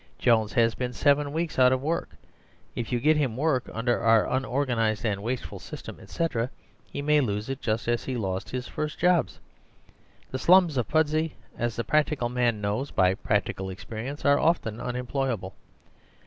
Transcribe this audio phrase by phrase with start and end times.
[0.17, 2.15] Jones has been seven weeks out of work.
[2.75, 6.49] If you get him work "underourunorganised and wastefulsystem, etc.,"
[6.91, 9.39] he may lose it just as he lost his first jobs.
[10.31, 15.53] The slumsofPudsey.as the Practical Man knowsby Practi cal experience, are often unemployable.